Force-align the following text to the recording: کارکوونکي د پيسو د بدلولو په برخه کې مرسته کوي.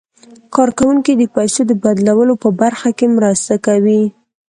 کارکوونکي 0.55 1.11
د 1.17 1.23
پيسو 1.35 1.61
د 1.67 1.71
بدلولو 1.83 2.33
په 2.43 2.49
برخه 2.61 2.89
کې 2.97 3.07
مرسته 3.17 3.53
کوي. 3.65 4.03